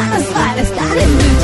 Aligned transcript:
De 0.00 0.06
semana 0.06 0.16
es 0.16 0.26
para 0.32 0.60
estar 0.62 1.39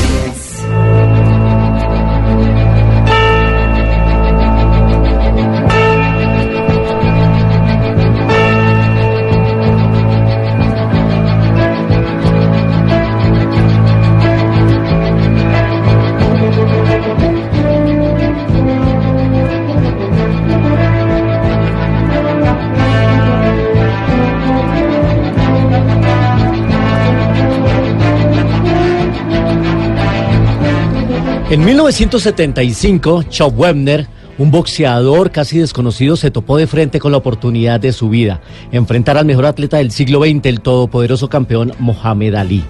En 31.49 31.65
1975, 31.65 33.23
Chop 33.31 33.57
Webner, 33.57 34.09
un 34.37 34.51
boxeador 34.51 35.31
casi 35.31 35.59
desconocido, 35.59 36.17
se 36.17 36.33
topó 36.33 36.57
de 36.57 36.67
frente 36.67 36.99
con 36.99 37.13
la 37.13 37.19
oportunidad 37.19 37.79
de 37.79 37.93
su 37.93 38.09
vida, 38.09 38.41
enfrentar 38.73 39.17
al 39.17 39.27
mejor 39.27 39.47
atleta 39.47 39.77
del 39.77 39.93
siglo 39.93 40.25
XX, 40.25 40.45
el 40.47 40.61
todopoderoso 40.61 41.29
campeón 41.29 41.73
Mohamed 41.79 42.35
Ali. 42.35 42.65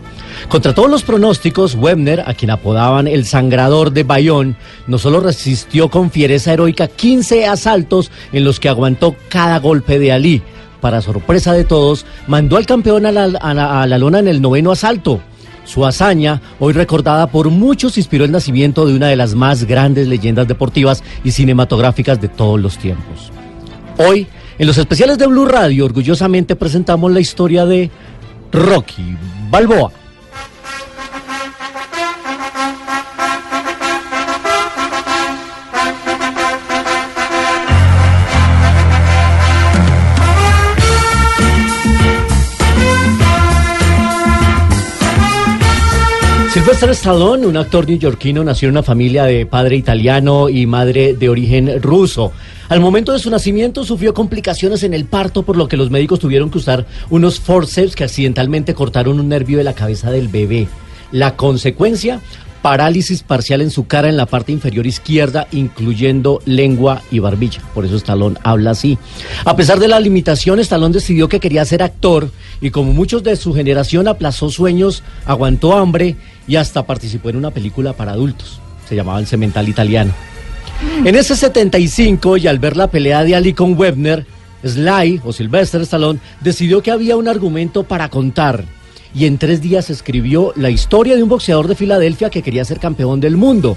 Contra 0.50 0.74
todos 0.74 0.90
los 0.90 1.04
pronósticos, 1.04 1.74
Webner, 1.74 2.20
a 2.26 2.34
quien 2.34 2.50
apodaban 2.50 3.08
el 3.08 3.24
sangrador 3.24 3.92
de 3.92 4.04
Bayón, 4.04 4.58
no 4.86 4.98
solo 4.98 5.20
resistió 5.20 5.88
con 5.88 6.10
fiereza 6.10 6.52
heroica 6.52 6.86
15 6.86 7.46
asaltos 7.46 8.10
en 8.34 8.44
los 8.44 8.60
que 8.60 8.68
aguantó 8.68 9.16
cada 9.30 9.58
golpe 9.58 9.98
de 9.98 10.12
Ali. 10.12 10.42
Para 10.82 11.00
sorpresa 11.00 11.54
de 11.54 11.64
todos, 11.64 12.04
mandó 12.26 12.58
al 12.58 12.66
campeón 12.66 13.06
a 13.06 13.86
la 13.86 13.98
lona 13.98 14.18
en 14.18 14.28
el 14.28 14.42
noveno 14.42 14.70
asalto. 14.70 15.22
Su 15.66 15.84
hazaña, 15.84 16.40
hoy 16.60 16.72
recordada 16.72 17.26
por 17.26 17.50
muchos, 17.50 17.98
inspiró 17.98 18.24
el 18.24 18.30
nacimiento 18.30 18.86
de 18.86 18.94
una 18.94 19.08
de 19.08 19.16
las 19.16 19.34
más 19.34 19.64
grandes 19.64 20.06
leyendas 20.06 20.46
deportivas 20.46 21.02
y 21.24 21.32
cinematográficas 21.32 22.20
de 22.20 22.28
todos 22.28 22.60
los 22.60 22.78
tiempos. 22.78 23.32
Hoy, 23.98 24.28
en 24.58 24.66
los 24.66 24.78
especiales 24.78 25.18
de 25.18 25.26
Blue 25.26 25.44
Radio, 25.44 25.84
orgullosamente 25.84 26.54
presentamos 26.54 27.10
la 27.10 27.20
historia 27.20 27.66
de 27.66 27.90
Rocky 28.52 29.16
Balboa. 29.50 29.90
Sylvester 46.56 46.88
Stallone, 46.88 47.46
un 47.46 47.58
actor 47.58 47.86
neoyorquino, 47.86 48.42
nació 48.42 48.68
en 48.68 48.76
una 48.76 48.82
familia 48.82 49.24
de 49.24 49.44
padre 49.44 49.76
italiano 49.76 50.48
y 50.48 50.64
madre 50.64 51.12
de 51.12 51.28
origen 51.28 51.82
ruso. 51.82 52.32
Al 52.70 52.80
momento 52.80 53.12
de 53.12 53.18
su 53.18 53.28
nacimiento 53.28 53.84
sufrió 53.84 54.14
complicaciones 54.14 54.82
en 54.82 54.94
el 54.94 55.04
parto, 55.04 55.42
por 55.42 55.58
lo 55.58 55.68
que 55.68 55.76
los 55.76 55.90
médicos 55.90 56.18
tuvieron 56.18 56.50
que 56.50 56.56
usar 56.56 56.86
unos 57.10 57.40
forceps 57.40 57.94
que 57.94 58.04
accidentalmente 58.04 58.72
cortaron 58.72 59.20
un 59.20 59.28
nervio 59.28 59.58
de 59.58 59.64
la 59.64 59.74
cabeza 59.74 60.10
del 60.10 60.28
bebé. 60.28 60.66
La 61.12 61.36
consecuencia, 61.36 62.22
parálisis 62.62 63.22
parcial 63.22 63.60
en 63.60 63.70
su 63.70 63.86
cara 63.86 64.08
en 64.08 64.16
la 64.16 64.26
parte 64.26 64.50
inferior 64.50 64.86
izquierda, 64.86 65.46
incluyendo 65.52 66.40
lengua 66.46 67.02
y 67.10 67.18
barbilla. 67.18 67.60
Por 67.74 67.84
eso 67.84 67.96
Stallone 67.96 68.38
habla 68.42 68.70
así. 68.70 68.96
A 69.44 69.54
pesar 69.54 69.78
de 69.78 69.88
la 69.88 70.00
limitación, 70.00 70.58
Stallone 70.58 70.94
decidió 70.94 71.28
que 71.28 71.38
quería 71.38 71.64
ser 71.64 71.82
actor 71.82 72.30
y 72.60 72.70
como 72.70 72.92
muchos 72.92 73.22
de 73.22 73.36
su 73.36 73.54
generación 73.54 74.08
aplazó 74.08 74.50
sueños, 74.50 75.02
aguantó 75.26 75.74
hambre 75.74 76.16
y 76.46 76.56
hasta 76.56 76.86
participó 76.86 77.30
en 77.30 77.36
una 77.36 77.50
película 77.50 77.92
para 77.92 78.12
adultos. 78.12 78.60
Se 78.88 78.94
llamaba 78.94 79.18
El 79.18 79.26
Cemental 79.26 79.68
Italiano. 79.68 80.12
En 81.04 81.14
ese 81.14 81.36
75 81.36 82.36
y 82.36 82.46
al 82.46 82.58
ver 82.58 82.76
la 82.76 82.90
pelea 82.90 83.24
de 83.24 83.34
Ali 83.34 83.52
con 83.52 83.78
Webner, 83.78 84.26
Sly 84.64 85.22
o 85.24 85.32
Sylvester 85.32 85.80
Stallone 85.82 86.20
decidió 86.40 86.82
que 86.82 86.90
había 86.90 87.16
un 87.16 87.28
argumento 87.28 87.84
para 87.84 88.08
contar 88.08 88.64
y 89.14 89.24
en 89.24 89.38
tres 89.38 89.62
días 89.62 89.88
escribió 89.88 90.52
la 90.56 90.70
historia 90.70 91.16
de 91.16 91.22
un 91.22 91.28
boxeador 91.28 91.68
de 91.68 91.74
Filadelfia 91.74 92.30
que 92.30 92.42
quería 92.42 92.64
ser 92.64 92.78
campeón 92.78 93.20
del 93.20 93.36
mundo. 93.36 93.76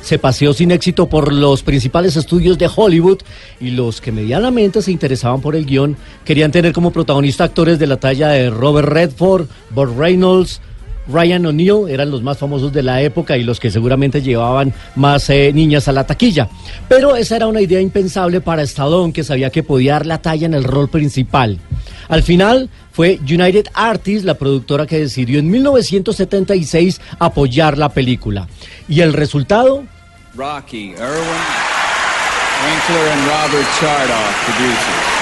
Se 0.00 0.18
paseó 0.18 0.54
sin 0.54 0.70
éxito 0.70 1.08
por 1.08 1.32
los 1.32 1.62
principales 1.62 2.16
estudios 2.16 2.56
de 2.56 2.70
Hollywood 2.74 3.18
y 3.60 3.70
los 3.70 4.00
que 4.00 4.12
medianamente 4.12 4.80
se 4.80 4.92
interesaban 4.92 5.40
por 5.40 5.56
el 5.56 5.66
guion 5.66 5.96
querían 6.24 6.52
tener 6.52 6.72
como 6.72 6.92
protagonista 6.92 7.44
actores 7.44 7.78
de 7.78 7.86
la 7.86 7.98
talla 7.98 8.28
de 8.28 8.48
Robert 8.48 8.88
Redford, 8.88 9.48
Burt 9.70 9.98
Reynolds, 9.98 10.62
Ryan 11.08 11.46
O'Neill 11.46 11.88
eran 11.88 12.10
los 12.10 12.22
más 12.22 12.38
famosos 12.38 12.72
de 12.72 12.82
la 12.82 13.02
época 13.02 13.36
y 13.36 13.44
los 13.44 13.58
que 13.58 13.70
seguramente 13.70 14.22
llevaban 14.22 14.72
más 14.94 15.28
eh, 15.30 15.52
niñas 15.52 15.88
a 15.88 15.92
la 15.92 16.06
taquilla. 16.06 16.48
Pero 16.88 17.16
esa 17.16 17.36
era 17.36 17.46
una 17.46 17.60
idea 17.60 17.80
impensable 17.80 18.40
para 18.40 18.62
Stallone, 18.62 19.12
que 19.12 19.24
sabía 19.24 19.50
que 19.50 19.62
podía 19.62 19.94
dar 19.94 20.06
la 20.06 20.22
talla 20.22 20.46
en 20.46 20.54
el 20.54 20.64
rol 20.64 20.88
principal. 20.88 21.58
Al 22.08 22.22
final 22.22 22.68
fue 22.92 23.18
United 23.20 23.66
Artists, 23.74 24.24
la 24.24 24.34
productora 24.34 24.86
que 24.86 24.98
decidió 24.98 25.38
en 25.38 25.50
1976 25.50 27.00
apoyar 27.18 27.78
la 27.78 27.90
película. 27.90 28.48
Y 28.88 29.00
el 29.00 29.12
resultado, 29.12 29.84
Rocky, 30.34 30.90
Irwin, 30.90 31.44
Winkler, 32.64 33.12
and 33.12 33.26
Robert 33.26 33.68
Chardoff, 33.78 34.44
producers. 34.44 35.17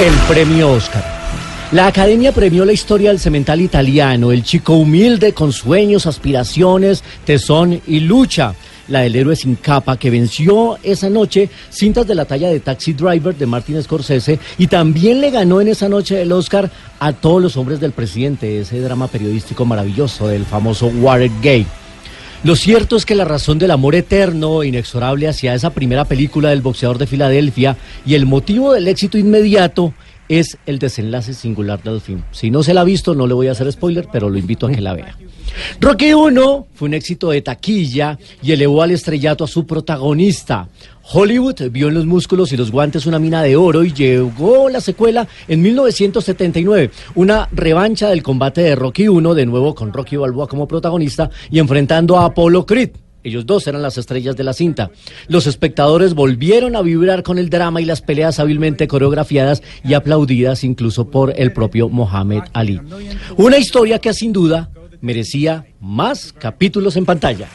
El 0.00 0.14
premio 0.26 0.72
Oscar. 0.72 1.04
La 1.72 1.86
Academia 1.86 2.32
premió 2.32 2.64
la 2.64 2.72
historia 2.72 3.10
del 3.10 3.20
cemental 3.20 3.60
italiano, 3.60 4.32
el 4.32 4.42
chico 4.42 4.72
humilde 4.72 5.34
con 5.34 5.52
sueños, 5.52 6.06
aspiraciones, 6.06 7.04
tesón 7.26 7.82
y 7.86 8.00
lucha. 8.00 8.54
La 8.88 9.00
del 9.00 9.14
héroe 9.14 9.36
sin 9.36 9.56
capa 9.56 9.98
que 9.98 10.08
venció 10.08 10.78
esa 10.82 11.10
noche 11.10 11.50
cintas 11.68 12.06
de 12.06 12.14
la 12.14 12.24
talla 12.24 12.48
de 12.48 12.60
Taxi 12.60 12.94
Driver 12.94 13.36
de 13.36 13.44
Martin 13.44 13.82
Scorsese 13.82 14.38
y 14.56 14.68
también 14.68 15.20
le 15.20 15.30
ganó 15.30 15.60
en 15.60 15.68
esa 15.68 15.88
noche 15.88 16.22
el 16.22 16.32
Oscar 16.32 16.70
a 16.98 17.12
todos 17.12 17.42
los 17.42 17.58
hombres 17.58 17.78
del 17.78 17.92
presidente, 17.92 18.60
ese 18.60 18.80
drama 18.80 19.06
periodístico 19.06 19.66
maravilloso 19.66 20.28
del 20.28 20.46
famoso 20.46 20.86
Watergate. 20.86 21.79
Lo 22.42 22.56
cierto 22.56 22.96
es 22.96 23.04
que 23.04 23.14
la 23.14 23.26
razón 23.26 23.58
del 23.58 23.70
amor 23.70 23.94
eterno, 23.94 24.64
inexorable 24.64 25.28
hacia 25.28 25.54
esa 25.54 25.70
primera 25.70 26.06
película 26.06 26.48
del 26.48 26.62
boxeador 26.62 26.96
de 26.96 27.06
Filadelfia 27.06 27.76
y 28.06 28.14
el 28.14 28.24
motivo 28.24 28.72
del 28.72 28.88
éxito 28.88 29.18
inmediato 29.18 29.92
es 30.30 30.56
el 30.64 30.78
desenlace 30.78 31.34
singular 31.34 31.82
del 31.82 32.00
film. 32.00 32.22
Si 32.30 32.50
no 32.50 32.62
se 32.62 32.72
la 32.72 32.82
ha 32.82 32.84
visto, 32.84 33.16
no 33.16 33.26
le 33.26 33.34
voy 33.34 33.48
a 33.48 33.52
hacer 33.52 33.70
spoiler, 33.70 34.06
pero 34.12 34.30
lo 34.30 34.38
invito 34.38 34.66
a 34.66 34.70
que 34.70 34.80
la 34.80 34.94
vea. 34.94 35.18
Rocky 35.80 36.12
1 36.12 36.68
fue 36.72 36.88
un 36.88 36.94
éxito 36.94 37.30
de 37.30 37.42
taquilla 37.42 38.16
y 38.40 38.52
elevó 38.52 38.82
al 38.82 38.92
estrellato 38.92 39.42
a 39.42 39.48
su 39.48 39.66
protagonista. 39.66 40.68
Hollywood 41.12 41.62
vio 41.72 41.88
en 41.88 41.94
los 41.94 42.06
músculos 42.06 42.52
y 42.52 42.56
los 42.56 42.70
guantes 42.70 43.06
una 43.06 43.18
mina 43.18 43.42
de 43.42 43.56
oro 43.56 43.82
y 43.82 43.92
llegó 43.92 44.68
la 44.68 44.80
secuela 44.80 45.26
en 45.48 45.60
1979, 45.60 46.92
una 47.16 47.48
revancha 47.50 48.08
del 48.08 48.22
combate 48.22 48.60
de 48.60 48.76
Rocky 48.76 49.08
1, 49.08 49.34
de 49.34 49.46
nuevo 49.46 49.74
con 49.74 49.92
Rocky 49.92 50.16
Balboa 50.16 50.46
como 50.46 50.68
protagonista 50.68 51.28
y 51.50 51.58
enfrentando 51.58 52.16
a 52.16 52.26
Apollo 52.26 52.64
Creed. 52.64 52.90
Ellos 53.22 53.46
dos 53.46 53.66
eran 53.66 53.82
las 53.82 53.98
estrellas 53.98 54.36
de 54.36 54.44
la 54.44 54.52
cinta. 54.52 54.90
Los 55.28 55.46
espectadores 55.46 56.14
volvieron 56.14 56.76
a 56.76 56.82
vibrar 56.82 57.22
con 57.22 57.38
el 57.38 57.50
drama 57.50 57.80
y 57.80 57.84
las 57.84 58.02
peleas 58.02 58.38
hábilmente 58.40 58.88
coreografiadas 58.88 59.62
y 59.84 59.94
aplaudidas 59.94 60.64
incluso 60.64 61.10
por 61.10 61.32
el 61.36 61.52
propio 61.52 61.88
Mohamed 61.88 62.42
Ali. 62.52 62.80
Una 63.36 63.58
historia 63.58 63.98
que 63.98 64.14
sin 64.14 64.32
duda 64.32 64.70
merecía 65.00 65.66
más 65.80 66.32
capítulos 66.32 66.96
en 66.96 67.04
pantalla. 67.04 67.48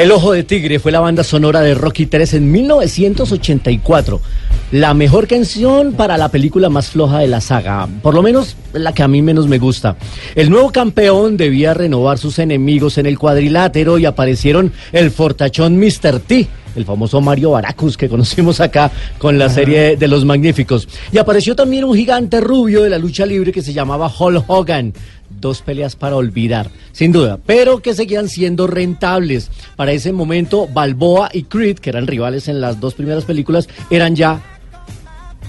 El 0.00 0.12
Ojo 0.12 0.32
de 0.32 0.44
Tigre 0.44 0.78
fue 0.78 0.92
la 0.92 1.00
banda 1.00 1.22
sonora 1.22 1.60
de 1.60 1.74
Rocky 1.74 2.06
3 2.06 2.32
en 2.32 2.50
1984. 2.50 4.18
La 4.72 4.94
mejor 4.94 5.26
canción 5.26 5.92
para 5.92 6.16
la 6.16 6.30
película 6.30 6.70
más 6.70 6.88
floja 6.88 7.18
de 7.18 7.28
la 7.28 7.42
saga, 7.42 7.86
por 8.00 8.14
lo 8.14 8.22
menos 8.22 8.56
la 8.72 8.94
que 8.94 9.02
a 9.02 9.08
mí 9.08 9.20
menos 9.20 9.46
me 9.46 9.58
gusta. 9.58 9.96
El 10.34 10.48
nuevo 10.48 10.72
campeón 10.72 11.36
debía 11.36 11.74
renovar 11.74 12.16
sus 12.16 12.38
enemigos 12.38 12.96
en 12.96 13.04
el 13.04 13.18
cuadrilátero 13.18 13.98
y 13.98 14.06
aparecieron 14.06 14.72
el 14.92 15.10
fortachón 15.10 15.76
Mr. 15.76 16.18
T, 16.20 16.48
el 16.76 16.86
famoso 16.86 17.20
Mario 17.20 17.50
Baracus 17.50 17.98
que 17.98 18.08
conocimos 18.08 18.62
acá 18.62 18.90
con 19.18 19.38
la 19.38 19.50
serie 19.50 19.98
de 19.98 20.08
Los 20.08 20.24
Magníficos. 20.24 20.88
Y 21.12 21.18
apareció 21.18 21.54
también 21.54 21.84
un 21.84 21.94
gigante 21.94 22.40
rubio 22.40 22.84
de 22.84 22.88
la 22.88 22.96
lucha 22.96 23.26
libre 23.26 23.52
que 23.52 23.60
se 23.60 23.74
llamaba 23.74 24.10
Hulk 24.18 24.44
Hogan. 24.46 24.94
Dos 25.40 25.62
peleas 25.62 25.96
para 25.96 26.16
olvidar, 26.16 26.70
sin 26.92 27.12
duda, 27.12 27.38
pero 27.44 27.80
que 27.80 27.94
seguían 27.94 28.28
siendo 28.28 28.66
rentables. 28.66 29.50
Para 29.76 29.92
ese 29.92 30.12
momento, 30.12 30.68
Balboa 30.68 31.30
y 31.32 31.44
Creed, 31.44 31.78
que 31.78 31.90
eran 31.90 32.06
rivales 32.06 32.48
en 32.48 32.60
las 32.60 32.78
dos 32.78 32.94
primeras 32.94 33.24
películas, 33.24 33.68
eran 33.90 34.14
ya 34.14 34.42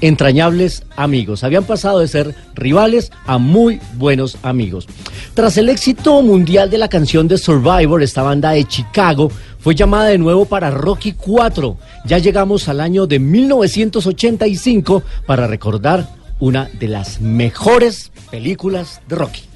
entrañables 0.01 0.83
amigos. 0.95 1.43
Habían 1.43 1.63
pasado 1.63 1.99
de 1.99 2.07
ser 2.07 2.35
rivales 2.55 3.11
a 3.25 3.38
muy 3.38 3.79
buenos 3.95 4.38
amigos. 4.41 4.88
Tras 5.33 5.57
el 5.57 5.69
éxito 5.69 6.21
mundial 6.21 6.69
de 6.69 6.77
la 6.77 6.89
canción 6.89 7.27
de 7.27 7.38
Survivor, 7.38 8.03
esta 8.03 8.23
banda 8.23 8.51
de 8.51 8.65
Chicago 8.65 9.31
fue 9.59 9.75
llamada 9.75 10.05
de 10.05 10.17
nuevo 10.17 10.45
para 10.45 10.71
Rocky 10.71 11.13
4. 11.13 11.77
Ya 12.05 12.17
llegamos 12.17 12.67
al 12.67 12.81
año 12.81 13.07
de 13.07 13.19
1985 13.19 15.03
para 15.25 15.47
recordar 15.47 16.09
una 16.39 16.65
de 16.79 16.88
las 16.88 17.21
mejores 17.21 18.11
películas 18.31 19.01
de 19.07 19.15
Rocky. 19.15 19.50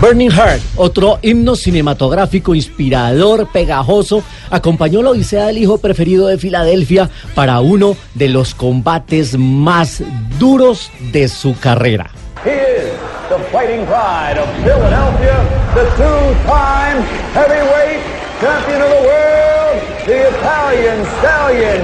Burning 0.00 0.30
Heart, 0.30 0.62
otro 0.76 1.18
himno 1.20 1.54
cinematográfico 1.54 2.54
inspirador, 2.54 3.46
pegajoso, 3.52 4.22
acompañó 4.48 5.02
la 5.02 5.10
odisea 5.10 5.44
del 5.44 5.58
hijo 5.58 5.76
preferido 5.76 6.26
de 6.26 6.38
Filadelfia 6.38 7.10
para 7.34 7.60
uno 7.60 7.94
de 8.14 8.30
los 8.30 8.54
combates 8.54 9.36
más 9.38 10.02
duros 10.38 10.90
de 11.12 11.28
su 11.28 11.54
carrera. 11.58 12.10
He 12.46 12.50
is 12.50 12.92
the 13.28 13.38
fighting 13.52 13.84
pride 13.84 14.38
of 14.40 14.48
Philadelphia, 14.64 15.36
the 15.74 15.84
two-time 15.98 17.02
heavyweight 17.34 18.00
champion 18.40 18.80
of 18.80 18.88
the 18.88 19.02
world, 19.04 19.82
the 20.06 20.30
Italian 20.30 21.04
stallion, 21.18 21.82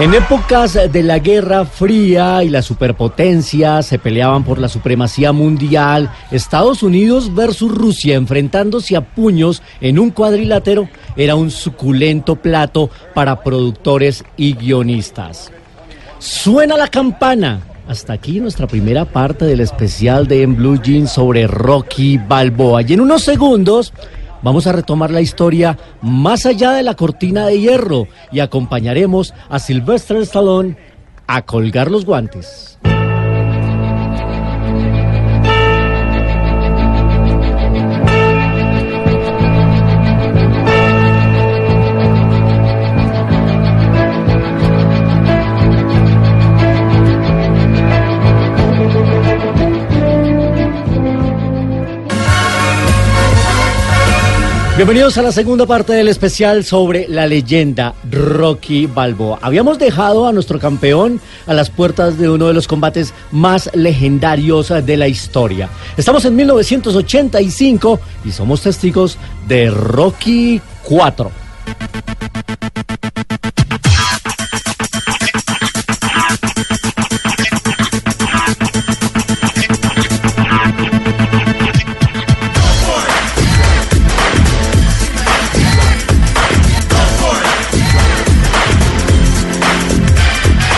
En 0.00 0.12
épocas 0.12 0.76
de 0.90 1.02
la 1.04 1.20
Guerra 1.20 1.64
Fría 1.64 2.42
y 2.42 2.48
la 2.48 2.62
superpotencia 2.62 3.80
se 3.80 4.00
peleaban 4.00 4.42
por 4.42 4.58
la 4.58 4.68
supremacía 4.68 5.30
mundial, 5.30 6.10
Estados 6.32 6.82
Unidos 6.82 7.32
versus 7.32 7.70
Rusia 7.70 8.16
enfrentándose 8.16 8.96
a 8.96 9.02
puños 9.02 9.62
en 9.80 10.00
un 10.00 10.10
cuadrilátero 10.10 10.88
era 11.14 11.36
un 11.36 11.52
suculento 11.52 12.34
plato 12.34 12.90
para 13.14 13.44
productores 13.44 14.24
y 14.36 14.54
guionistas. 14.54 15.52
Suena 16.18 16.76
la 16.76 16.88
campana. 16.88 17.60
Hasta 17.86 18.14
aquí 18.14 18.40
nuestra 18.40 18.66
primera 18.66 19.04
parte 19.04 19.44
del 19.44 19.60
especial 19.60 20.26
de 20.26 20.42
En 20.42 20.56
Blue 20.56 20.80
Jeans 20.82 21.12
sobre 21.12 21.46
Rocky 21.46 22.18
Balboa. 22.18 22.82
Y 22.82 22.94
en 22.94 23.00
unos 23.00 23.22
segundos 23.22 23.92
vamos 24.44 24.68
a 24.68 24.72
retomar 24.72 25.10
la 25.10 25.22
historia 25.22 25.76
más 26.02 26.46
allá 26.46 26.72
de 26.72 26.84
la 26.84 26.94
cortina 26.94 27.46
de 27.46 27.58
hierro 27.58 28.06
y 28.30 28.38
acompañaremos 28.40 29.34
a 29.48 29.58
Sylvester 29.58 30.18
Stallone 30.18 30.76
a 31.26 31.42
colgar 31.42 31.90
los 31.90 32.04
guantes. 32.04 32.78
Bienvenidos 54.84 55.16
a 55.16 55.22
la 55.22 55.32
segunda 55.32 55.64
parte 55.64 55.94
del 55.94 56.08
especial 56.08 56.62
sobre 56.62 57.08
la 57.08 57.26
leyenda 57.26 57.94
Rocky 58.10 58.84
Balboa. 58.84 59.38
Habíamos 59.40 59.78
dejado 59.78 60.26
a 60.26 60.32
nuestro 60.32 60.58
campeón 60.58 61.22
a 61.46 61.54
las 61.54 61.70
puertas 61.70 62.18
de 62.18 62.28
uno 62.28 62.48
de 62.48 62.52
los 62.52 62.68
combates 62.68 63.14
más 63.30 63.70
legendarios 63.72 64.68
de 64.68 64.96
la 64.98 65.08
historia. 65.08 65.70
Estamos 65.96 66.26
en 66.26 66.36
1985 66.36 67.98
y 68.26 68.32
somos 68.32 68.60
testigos 68.60 69.16
de 69.48 69.70
Rocky 69.70 70.60
4. 70.82 71.30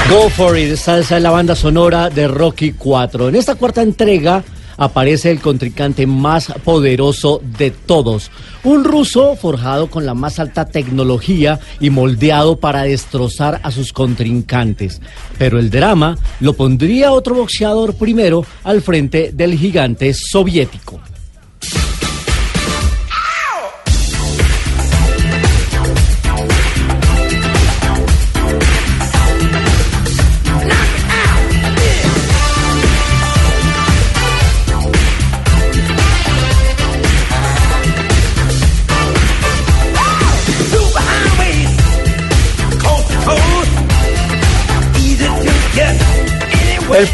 Go 0.08 0.30
for 0.30 0.56
it, 0.56 0.76
salsa 0.76 1.16
en 1.16 1.24
la 1.24 1.32
banda 1.32 1.56
sonora 1.56 2.10
de 2.10 2.28
Rocky 2.28 2.72
4. 2.72 3.28
En 3.28 3.34
esta 3.34 3.56
cuarta 3.56 3.82
entrega 3.82 4.44
aparece 4.76 5.32
el 5.32 5.40
contrincante 5.40 6.06
más 6.06 6.52
poderoso 6.64 7.42
de 7.58 7.72
todos. 7.72 8.30
Un 8.62 8.84
ruso 8.84 9.34
forjado 9.34 9.90
con 9.90 10.06
la 10.06 10.14
más 10.14 10.38
alta 10.38 10.66
tecnología 10.66 11.58
y 11.80 11.90
moldeado 11.90 12.60
para 12.60 12.84
destrozar 12.84 13.60
a 13.64 13.72
sus 13.72 13.92
contrincantes. 13.92 15.00
Pero 15.38 15.58
el 15.58 15.70
drama 15.70 16.16
lo 16.38 16.52
pondría 16.52 17.10
otro 17.10 17.34
boxeador 17.34 17.94
primero 17.94 18.46
al 18.62 18.82
frente 18.82 19.32
del 19.34 19.58
gigante 19.58 20.14
soviético. 20.14 21.00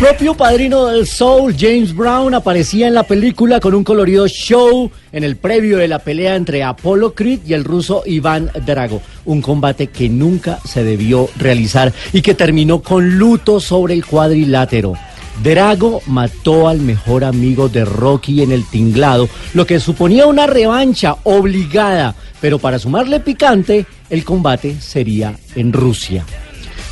Propio 0.02 0.34
padrino 0.34 0.86
del 0.86 1.06
soul, 1.06 1.54
James 1.56 1.94
Brown, 1.94 2.34
aparecía 2.34 2.88
en 2.88 2.94
la 2.94 3.04
película 3.04 3.60
con 3.60 3.72
un 3.72 3.84
colorido 3.84 4.26
show 4.26 4.90
en 5.12 5.22
el 5.22 5.36
previo 5.36 5.78
de 5.78 5.86
la 5.86 6.00
pelea 6.00 6.34
entre 6.34 6.64
Apollo 6.64 7.14
Creed 7.14 7.42
y 7.46 7.52
el 7.52 7.62
ruso 7.62 8.02
Iván 8.04 8.50
Drago. 8.66 9.00
Un 9.26 9.40
combate 9.40 9.86
que 9.86 10.08
nunca 10.08 10.58
se 10.64 10.82
debió 10.82 11.28
realizar 11.36 11.92
y 12.12 12.20
que 12.20 12.34
terminó 12.34 12.82
con 12.82 13.16
luto 13.16 13.60
sobre 13.60 13.94
el 13.94 14.04
cuadrilátero. 14.04 14.94
Drago 15.40 16.02
mató 16.06 16.66
al 16.66 16.80
mejor 16.80 17.22
amigo 17.22 17.68
de 17.68 17.84
Rocky 17.84 18.42
en 18.42 18.50
el 18.50 18.64
tinglado, 18.64 19.28
lo 19.54 19.64
que 19.68 19.78
suponía 19.78 20.26
una 20.26 20.48
revancha 20.48 21.14
obligada, 21.22 22.16
pero 22.40 22.58
para 22.58 22.80
sumarle 22.80 23.20
picante, 23.20 23.86
el 24.10 24.24
combate 24.24 24.80
sería 24.80 25.36
en 25.54 25.72
Rusia. 25.72 26.24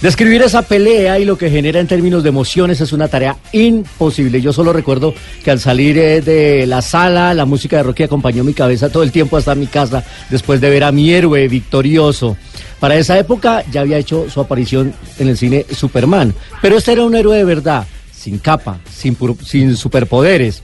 Describir 0.02 0.40
esa 0.40 0.62
pelea 0.62 1.19
y 1.19 1.26
lo 1.26 1.37
que 1.37 1.50
genera 1.50 1.78
en 1.78 1.87
términos 1.87 2.23
de 2.23 2.30
emociones 2.30 2.80
es 2.80 2.95
una 2.95 3.09
tarea 3.09 3.37
imposible. 3.52 4.40
Yo 4.40 4.50
solo 4.50 4.73
recuerdo 4.73 5.12
que 5.45 5.50
al 5.50 5.61
salir 5.61 5.99
eh, 5.99 6.23
de 6.23 6.66
la 6.66 6.80
sala, 6.80 7.35
la 7.35 7.45
música 7.45 7.76
de 7.76 7.83
Rocky 7.83 8.04
acompañó 8.04 8.42
mi 8.42 8.54
cabeza 8.54 8.88
todo 8.88 9.02
el 9.02 9.12
tiempo 9.12 9.37
hasta 9.37 9.54
mi 9.54 9.66
casa 9.66 10.02
después 10.30 10.59
de 10.62 10.71
ver 10.71 10.85
a 10.85 10.92
mi 10.92 11.12
héroe 11.12 11.47
victorioso. 11.49 12.38
Para 12.78 12.97
esa 12.97 13.19
época 13.19 13.62
ya 13.71 13.83
había 13.83 13.99
hecho 13.99 14.30
su 14.30 14.40
aparición 14.40 14.95
en 15.19 15.28
el 15.28 15.37
cine 15.37 15.66
Superman, 15.71 16.33
pero 16.62 16.78
este 16.78 16.92
era 16.92 17.04
un 17.04 17.14
héroe 17.14 17.37
de 17.37 17.45
verdad, 17.45 17.87
sin 18.11 18.38
capa, 18.38 18.80
sin, 18.90 19.19
sin 19.45 19.76
superpoderes. 19.76 20.62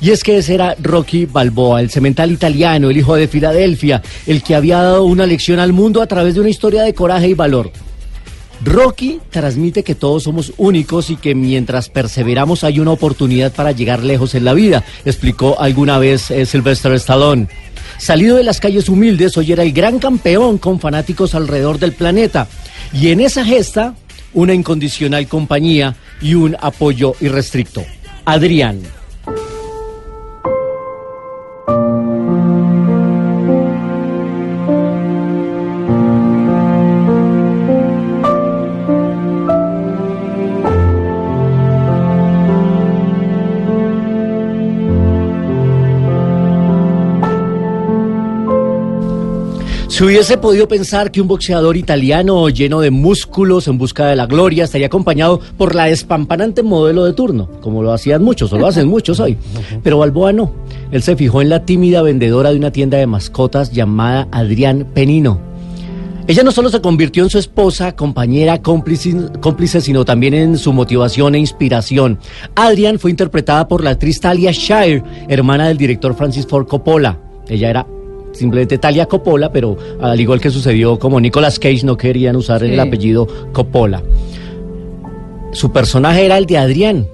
Y 0.00 0.10
es 0.10 0.22
que 0.22 0.38
ese 0.38 0.54
era 0.54 0.76
Rocky 0.80 1.26
Balboa, 1.26 1.80
el 1.80 1.90
cemental 1.90 2.30
italiano, 2.30 2.90
el 2.90 2.96
hijo 2.96 3.16
de 3.16 3.26
Filadelfia, 3.26 4.00
el 4.28 4.44
que 4.44 4.54
había 4.54 4.80
dado 4.80 5.02
una 5.02 5.26
lección 5.26 5.58
al 5.58 5.72
mundo 5.72 6.02
a 6.02 6.06
través 6.06 6.34
de 6.34 6.40
una 6.40 6.50
historia 6.50 6.84
de 6.84 6.94
coraje 6.94 7.26
y 7.26 7.34
valor. 7.34 7.72
Rocky 8.64 9.20
transmite 9.30 9.82
que 9.82 9.94
todos 9.94 10.22
somos 10.22 10.52
únicos 10.56 11.10
y 11.10 11.16
que 11.16 11.34
mientras 11.34 11.88
perseveramos 11.88 12.64
hay 12.64 12.80
una 12.80 12.92
oportunidad 12.92 13.52
para 13.52 13.72
llegar 13.72 14.02
lejos 14.02 14.34
en 14.34 14.44
la 14.44 14.54
vida, 14.54 14.84
explicó 15.04 15.60
alguna 15.60 15.98
vez 15.98 16.30
eh, 16.30 16.46
Sylvester 16.46 16.92
Stallone. 16.92 17.48
Salido 17.98 18.36
de 18.36 18.44
las 18.44 18.60
calles 18.60 18.88
humildes, 18.88 19.36
hoy 19.36 19.52
era 19.52 19.62
el 19.62 19.72
gran 19.72 19.98
campeón 19.98 20.58
con 20.58 20.80
fanáticos 20.80 21.34
alrededor 21.34 21.78
del 21.78 21.92
planeta. 21.92 22.46
Y 22.92 23.08
en 23.08 23.20
esa 23.20 23.44
gesta, 23.44 23.94
una 24.34 24.54
incondicional 24.54 25.26
compañía 25.28 25.96
y 26.20 26.34
un 26.34 26.56
apoyo 26.60 27.14
irrestricto. 27.20 27.84
Adrián. 28.24 28.95
Si 49.96 50.04
hubiese 50.04 50.36
podido 50.36 50.68
pensar 50.68 51.10
que 51.10 51.22
un 51.22 51.26
boxeador 51.26 51.74
italiano 51.74 52.50
lleno 52.50 52.80
de 52.80 52.90
músculos 52.90 53.66
en 53.66 53.78
busca 53.78 54.04
de 54.04 54.14
la 54.14 54.26
gloria 54.26 54.64
estaría 54.64 54.88
acompañado 54.88 55.40
por 55.56 55.74
la 55.74 55.88
espampanante 55.88 56.62
modelo 56.62 57.06
de 57.06 57.14
turno, 57.14 57.48
como 57.62 57.82
lo 57.82 57.94
hacían 57.94 58.22
muchos, 58.22 58.52
o 58.52 58.58
lo 58.58 58.66
hacen 58.66 58.88
muchos 58.88 59.20
hoy. 59.20 59.38
Pero 59.82 59.96
Balboa 59.96 60.34
no. 60.34 60.52
Él 60.90 61.02
se 61.02 61.16
fijó 61.16 61.40
en 61.40 61.48
la 61.48 61.64
tímida 61.64 62.02
vendedora 62.02 62.50
de 62.50 62.58
una 62.58 62.72
tienda 62.72 62.98
de 62.98 63.06
mascotas 63.06 63.72
llamada 63.72 64.28
Adrián 64.32 64.86
Penino. 64.92 65.40
Ella 66.26 66.42
no 66.42 66.52
solo 66.52 66.68
se 66.68 66.82
convirtió 66.82 67.22
en 67.22 67.30
su 67.30 67.38
esposa, 67.38 67.96
compañera, 67.96 68.60
cómplice, 68.60 69.16
cómplice, 69.40 69.80
sino 69.80 70.04
también 70.04 70.34
en 70.34 70.58
su 70.58 70.74
motivación 70.74 71.36
e 71.36 71.38
inspiración. 71.38 72.18
Adrián 72.54 72.98
fue 72.98 73.12
interpretada 73.12 73.66
por 73.66 73.82
la 73.82 73.92
actriz 73.92 74.20
Talia 74.20 74.52
Shire, 74.52 75.02
hermana 75.26 75.68
del 75.68 75.78
director 75.78 76.14
Francis 76.14 76.46
Ford 76.46 76.66
Coppola. 76.66 77.18
Ella 77.48 77.70
era 77.70 77.86
simplemente 78.36 78.78
Talia 78.78 79.06
Coppola, 79.06 79.50
pero 79.50 79.76
al 80.00 80.20
igual 80.20 80.40
que 80.40 80.50
sucedió 80.50 80.98
como 80.98 81.20
Nicolas 81.20 81.58
Cage 81.58 81.84
no 81.84 81.96
querían 81.96 82.36
usar 82.36 82.62
el 82.62 82.78
apellido 82.78 83.26
Coppola. 83.52 84.02
Su 85.52 85.72
personaje 85.72 86.26
era 86.26 86.38
el 86.38 86.46
de 86.46 86.58
Adrián. 86.58 87.08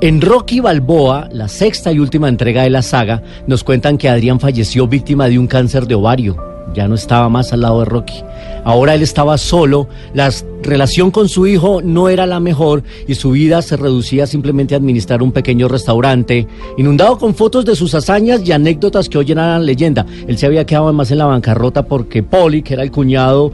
En 0.00 0.20
Rocky 0.20 0.60
Balboa, 0.60 1.28
la 1.32 1.48
sexta 1.48 1.92
y 1.92 1.98
última 1.98 2.28
entrega 2.28 2.62
de 2.62 2.70
la 2.70 2.82
saga, 2.82 3.22
nos 3.46 3.64
cuentan 3.64 3.98
que 3.98 4.08
Adrián 4.08 4.40
falleció 4.40 4.86
víctima 4.86 5.28
de 5.28 5.38
un 5.38 5.46
cáncer 5.46 5.86
de 5.86 5.94
ovario. 5.94 6.49
Ya 6.74 6.88
no 6.88 6.94
estaba 6.94 7.28
más 7.28 7.52
al 7.52 7.62
lado 7.62 7.80
de 7.80 7.84
Rocky. 7.86 8.22
Ahora 8.64 8.94
él 8.94 9.02
estaba 9.02 9.38
solo, 9.38 9.88
la 10.14 10.30
relación 10.62 11.10
con 11.10 11.28
su 11.28 11.46
hijo 11.46 11.80
no 11.82 12.08
era 12.08 12.26
la 12.26 12.40
mejor 12.40 12.82
y 13.08 13.14
su 13.14 13.30
vida 13.30 13.62
se 13.62 13.76
reducía 13.76 14.26
simplemente 14.26 14.74
a 14.74 14.78
administrar 14.78 15.22
un 15.22 15.32
pequeño 15.32 15.68
restaurante, 15.68 16.46
inundado 16.76 17.18
con 17.18 17.34
fotos 17.34 17.64
de 17.64 17.74
sus 17.74 17.94
hazañas 17.94 18.42
y 18.44 18.52
anécdotas 18.52 19.08
que 19.08 19.18
hoy 19.18 19.32
eran 19.32 19.64
leyenda. 19.64 20.06
Él 20.26 20.38
se 20.38 20.46
había 20.46 20.66
quedado 20.66 20.92
más 20.92 21.10
en 21.10 21.18
la 21.18 21.26
bancarrota 21.26 21.84
porque 21.84 22.22
Polly, 22.22 22.62
que 22.62 22.74
era 22.74 22.82
el 22.82 22.90
cuñado, 22.90 23.52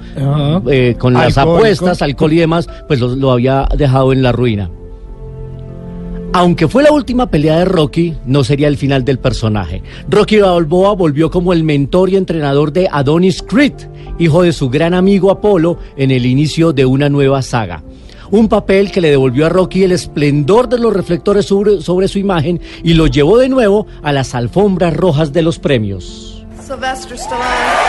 eh, 0.69 0.97
con 0.99 1.15
las 1.15 1.39
apuestas, 1.39 2.03
alcohol 2.03 2.33
y 2.33 2.39
demás, 2.39 2.69
pues 2.89 3.01
lo, 3.01 3.15
lo 3.15 3.31
había 3.31 3.69
dejado 3.77 4.13
en 4.13 4.23
la 4.23 4.33
ruina. 4.33 4.71
Aunque 6.37 6.69
fue 6.69 6.83
la 6.83 6.93
última 6.93 7.31
pelea 7.31 7.61
de 7.61 7.65
Rocky, 7.65 8.15
no 8.27 8.45
sería 8.45 8.69
el 8.69 8.77
final 8.77 9.07
del 9.07 9.19
personaje. 9.19 9.83
Rocky 10.07 10.37
Balboa 10.37 10.93
volvió 10.95 11.31
como 11.31 11.55
el 11.55 11.65
mentor 11.65 12.11
y 12.11 12.17
entrenador 12.17 12.75
de 12.75 12.91
Adonis 12.93 13.43
Creed, 13.43 13.73
hijo 14.19 14.43
de 14.43 14.53
su 14.53 14.69
gran 14.69 14.93
amigo 14.93 15.31
Apolo, 15.31 15.79
en 15.97 16.11
el 16.11 16.27
inicio 16.27 16.75
de 16.75 16.85
una 16.85 17.09
nueva 17.09 17.41
saga. 17.41 17.83
Un 18.31 18.51
papel 18.51 18.93
que 18.93 19.01
le 19.01 19.09
devolvió 19.09 19.47
a 19.47 19.49
Rocky 19.49 19.85
el 19.85 19.93
esplendor 19.93 20.69
de 20.69 20.79
los 20.79 20.93
reflectores 20.93 21.47
sobre, 21.47 21.81
sobre 21.81 22.07
su 22.07 22.19
imagen 22.19 22.61
y 22.85 22.93
lo 22.93 23.07
llevó 23.07 23.39
de 23.39 23.49
nuevo 23.49 23.87
a 24.03 24.13
las 24.13 24.35
alfombras 24.35 24.95
rojas 24.95 25.33
de 25.33 25.41
los 25.41 25.59
premios. 25.59 26.45
Sylvester 26.61 27.17
Stallone. 27.17 27.86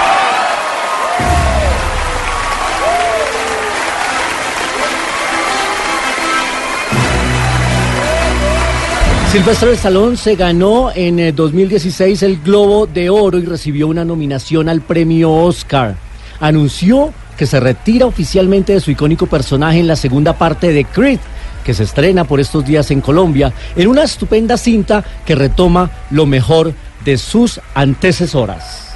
Sylvester 9.31 9.74
Stallone 9.74 10.15
se 10.15 10.36
ganó 10.36 10.89
en 10.96 11.19
eh, 11.19 11.34
2016 11.34 12.24
el 12.24 12.38
Globo 12.38 12.88
de 12.88 13.10
Oro 13.10 13.38
y 13.38 13.46
recibió 13.46 13.88
una 13.88 14.05
nominación 14.05 14.69
al 14.69 14.79
premio 14.79 15.34
Oscar. 15.34 15.98
Anunció 16.39 17.13
que 17.38 17.46
se 17.46 17.60
retira 17.60 18.05
oficialmente 18.05 18.72
de 18.72 18.79
su 18.79 18.89
icónico 18.89 19.27
personaje 19.27 19.79
en 19.79 19.88
la 19.88 19.98
segunda 19.98 20.38
parte 20.38 20.72
de 20.72 20.86
Creed, 20.86 21.19
que 21.65 21.74
se 21.74 21.84
estrena 21.84 22.24
por 22.24 22.39
estos 22.39 22.65
días 22.65 22.89
en 22.89 23.01
Colombia, 23.01 23.51
en 23.75 23.89
una 23.89 24.03
estupenda 24.03 24.55
cinta 24.55 25.03
que 25.25 25.36
retoma 25.36 25.91
lo 26.10 26.25
mejor 26.25 26.74
de 27.03 27.17
sus 27.17 27.60
antecesoras. 27.75 28.87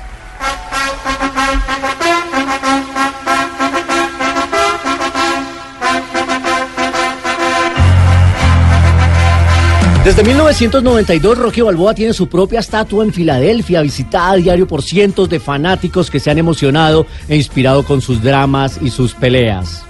Desde 10.03 10.23
1992, 10.23 11.37
Rocky 11.37 11.61
Balboa 11.61 11.93
tiene 11.93 12.13
su 12.13 12.27
propia 12.27 12.59
estatua 12.59 13.03
en 13.03 13.13
Filadelfia, 13.13 13.83
visitada 13.83 14.31
a 14.31 14.35
diario 14.35 14.67
por 14.67 14.81
cientos 14.81 15.29
de 15.29 15.39
fanáticos 15.39 16.09
que 16.09 16.19
se 16.19 16.31
han 16.31 16.39
emocionado 16.39 17.05
e 17.29 17.35
inspirado 17.35 17.83
con 17.83 18.01
sus 18.01 18.23
dramas 18.23 18.79
y 18.81 18.89
sus 18.89 19.13
peleas. 19.13 19.85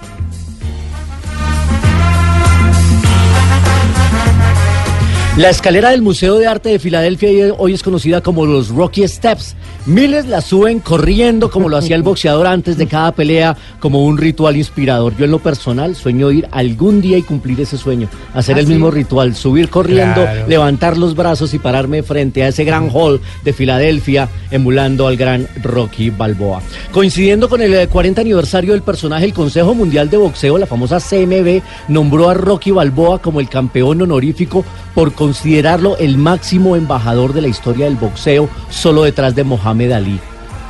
La 5.38 5.48
escalera 5.48 5.88
del 5.92 6.02
Museo 6.02 6.38
de 6.38 6.46
Arte 6.46 6.68
de 6.68 6.78
Filadelfia 6.78 7.54
hoy 7.56 7.72
es 7.72 7.82
conocida 7.82 8.20
como 8.20 8.44
los 8.44 8.68
Rocky 8.68 9.08
Steps. 9.08 9.56
Miles 9.86 10.26
la 10.26 10.42
suben 10.42 10.78
corriendo 10.78 11.50
como 11.50 11.70
lo 11.70 11.78
hacía 11.78 11.96
el 11.96 12.02
boxeador 12.02 12.46
antes 12.46 12.76
de 12.76 12.86
cada 12.86 13.12
pelea, 13.12 13.56
como 13.80 14.04
un 14.04 14.18
ritual 14.18 14.56
inspirador. 14.56 15.16
Yo 15.16 15.24
en 15.24 15.30
lo 15.30 15.38
personal 15.38 15.96
sueño 15.96 16.30
ir 16.30 16.46
algún 16.52 17.00
día 17.00 17.16
y 17.16 17.22
cumplir 17.22 17.58
ese 17.62 17.78
sueño, 17.78 18.08
hacer 18.34 18.56
¿Ah, 18.56 18.60
el 18.60 18.66
sí? 18.66 18.72
mismo 18.74 18.90
ritual, 18.90 19.34
subir 19.34 19.70
corriendo, 19.70 20.20
Claro. 20.20 20.46
levantar 20.48 20.98
los 20.98 21.16
brazos 21.16 21.54
y 21.54 21.58
pararme 21.58 22.02
frente 22.02 22.44
a 22.44 22.48
ese 22.48 22.64
gran 22.64 22.90
hall 22.92 23.18
de 23.42 23.54
Filadelfia, 23.54 24.28
emulando 24.50 25.06
al 25.08 25.16
gran 25.16 25.48
Rocky 25.62 26.10
Balboa. 26.10 26.60
Coincidiendo 26.92 27.48
con 27.48 27.62
el 27.62 27.72
eh, 27.72 27.88
40 27.88 28.20
aniversario 28.20 28.72
del 28.72 28.82
personaje, 28.82 29.24
el 29.24 29.32
Consejo 29.32 29.74
Mundial 29.74 30.10
de 30.10 30.18
Boxeo, 30.18 30.58
la 30.58 30.66
famosa 30.66 31.00
CMB, 31.00 31.62
nombró 31.88 32.28
a 32.28 32.34
Rocky 32.34 32.70
Balboa 32.70 33.18
como 33.20 33.40
el 33.40 33.48
campeón 33.48 34.02
honorífico 34.02 34.62
por 34.94 35.14
considerarlo 35.22 35.96
el 35.98 36.18
máximo 36.18 36.74
embajador 36.74 37.32
de 37.32 37.42
la 37.42 37.46
historia 37.46 37.84
del 37.84 37.94
boxeo, 37.94 38.48
solo 38.70 39.04
detrás 39.04 39.36
de 39.36 39.44
Mohamed 39.44 39.92
Ali. 39.92 40.18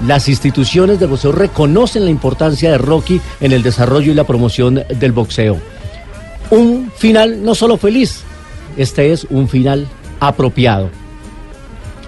Las 0.07 0.29
instituciones 0.29 1.01
de 1.01 1.07
boxeo 1.07 1.33
reconocen 1.33 2.05
la 2.05 2.11
importancia 2.11 2.71
de 2.71 2.77
Rocky 2.77 3.19
en 3.41 3.53
el 3.53 3.63
desarrollo 3.63 4.13
y 4.13 4.15
la 4.15 4.25
promoción 4.25 4.85
del 4.95 5.13
boxeo. 5.13 5.57
Un 6.51 6.93
final 6.95 7.43
no 7.43 7.55
solo 7.55 7.79
feliz, 7.79 8.25
este 8.77 9.13
es 9.13 9.27
un 9.31 9.49
final 9.49 9.89
apropiado. 10.21 10.91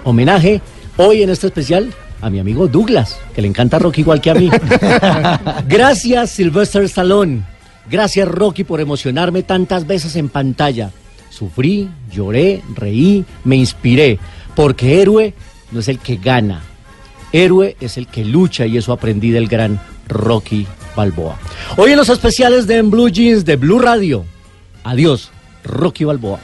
Homenaje 0.03 0.61
hoy 0.97 1.23
en 1.23 1.31
este 1.31 1.47
especial 1.47 1.91
a 2.21 2.29
mi 2.29 2.37
amigo 2.37 2.67
Douglas, 2.67 3.17
que 3.33 3.41
le 3.41 3.47
encanta 3.47 3.79
Rocky 3.79 4.01
igual 4.01 4.21
que 4.21 4.29
a 4.29 4.35
mí. 4.35 4.51
Gracias 5.67 6.29
Sylvester 6.29 6.83
Stallone. 6.83 7.41
Gracias 7.89 8.27
Rocky 8.27 8.63
por 8.63 8.81
emocionarme 8.81 9.41
tantas 9.41 9.87
veces 9.87 10.15
en 10.15 10.29
pantalla. 10.29 10.91
Sufrí, 11.35 11.89
lloré, 12.09 12.61
reí, 12.75 13.25
me 13.43 13.57
inspiré, 13.57 14.19
porque 14.55 15.01
héroe 15.01 15.33
no 15.71 15.81
es 15.81 15.89
el 15.89 15.99
que 15.99 16.15
gana, 16.15 16.63
héroe 17.33 17.75
es 17.81 17.97
el 17.97 18.07
que 18.07 18.23
lucha 18.23 18.65
y 18.65 18.77
eso 18.77 18.93
aprendí 18.93 19.31
del 19.31 19.49
gran 19.49 19.81
Rocky 20.07 20.65
Balboa. 20.95 21.37
Hoy 21.75 21.91
en 21.91 21.97
los 21.97 22.07
especiales 22.07 22.67
de 22.67 22.81
Blue 22.83 23.09
Jeans 23.09 23.43
de 23.43 23.57
Blue 23.57 23.79
Radio. 23.79 24.23
Adiós, 24.85 25.29
Rocky 25.65 26.05
Balboa. 26.05 26.39